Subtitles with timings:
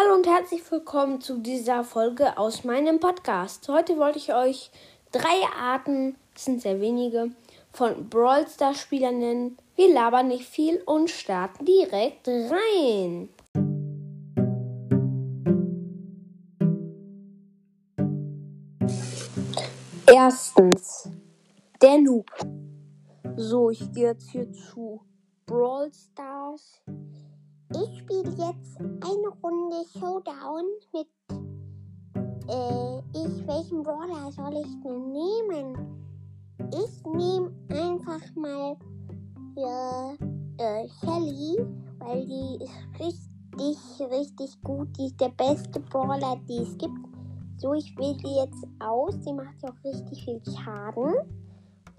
[0.00, 3.68] Hallo und herzlich willkommen zu dieser Folge aus meinem Podcast.
[3.68, 4.70] Heute wollte ich euch
[5.12, 7.32] drei Arten, es sind sehr wenige,
[7.70, 9.58] von Brawl Stars Spielern nennen.
[9.76, 13.28] Wir labern nicht viel und starten direkt rein.
[20.06, 21.10] Erstens,
[21.82, 22.30] der Noob.
[23.36, 25.02] So, ich gehe jetzt hier zu
[25.44, 26.80] Brawl Stars.
[27.72, 31.06] Ich spiele jetzt eine Runde Showdown mit.
[32.48, 36.02] Äh, ich, welchen Brawler soll ich denn nehmen?
[36.72, 38.76] Ich nehme einfach mal
[39.54, 40.14] ja,
[40.58, 41.64] äh, Shelly,
[42.00, 44.88] weil die ist richtig, richtig gut.
[44.98, 46.98] Die ist der beste Brawler, die es gibt.
[47.58, 49.16] So, ich wähle die jetzt aus.
[49.20, 51.14] Die macht ja auch richtig viel Schaden.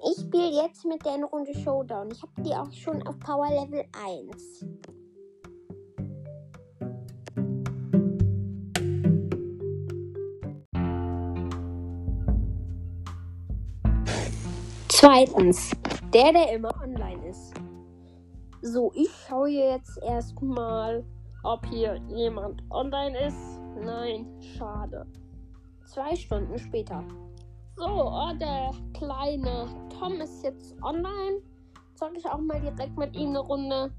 [0.03, 2.11] Ich spiele jetzt mit der Runde Showdown.
[2.11, 4.65] Ich habe die auch schon auf Power Level 1.
[14.93, 15.71] Zweitens,
[16.13, 17.53] der, der immer online ist.
[18.61, 21.05] So, ich schaue jetzt erstmal,
[21.43, 23.59] ob hier jemand online ist.
[23.81, 25.07] Nein, schade.
[25.85, 27.01] Zwei Stunden später.
[27.77, 29.65] So, oh, der kleine
[29.97, 31.41] Tom ist jetzt online.
[31.95, 33.93] Sag ich auch mal direkt mit ihm eine Runde.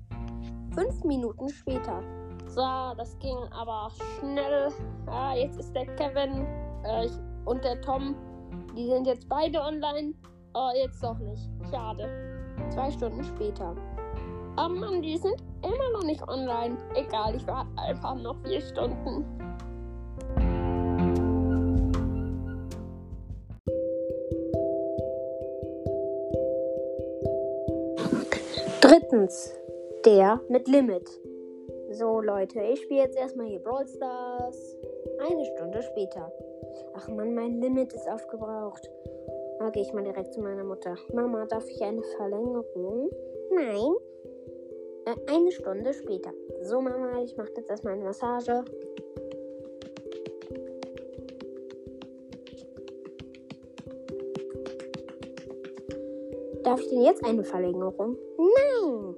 [0.74, 2.02] Fünf Minuten später.
[2.48, 2.60] So,
[2.98, 4.68] das ging aber schnell.
[5.06, 6.46] Ah, jetzt ist der Kevin
[6.84, 7.08] äh,
[7.46, 8.14] und der Tom.
[8.76, 10.12] Die sind jetzt beide online.
[10.54, 11.48] Oh, jetzt doch nicht.
[11.70, 12.08] Schade.
[12.68, 13.74] Zwei Stunden später.
[14.58, 16.76] Oh Mann, die sind immer noch nicht online.
[16.94, 19.24] Egal, ich warte einfach noch vier Stunden.
[28.82, 29.54] Drittens,
[30.04, 31.08] der mit Limit.
[31.92, 34.76] So Leute, ich spiele jetzt erstmal hier Brawl Stars.
[35.18, 36.30] Eine Stunde später.
[36.94, 38.90] Ach man, mein Limit ist aufgebraucht.
[39.62, 40.96] Da gehe ich mal direkt zu meiner Mutter.
[41.14, 43.10] Mama, darf ich eine Verlängerung?
[43.52, 43.94] Nein,
[45.06, 46.32] Äh, eine Stunde später.
[46.62, 48.64] So, Mama, ich mache jetzt erstmal eine Massage.
[56.64, 58.16] Darf ich denn jetzt eine Verlängerung?
[58.38, 59.14] nein.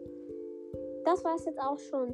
[1.06, 2.12] Das war es jetzt auch schon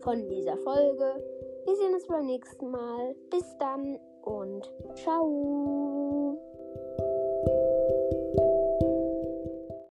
[0.00, 1.22] von dieser Folge.
[1.66, 3.14] Wir sehen uns beim nächsten Mal.
[3.30, 5.85] Bis dann und ciao.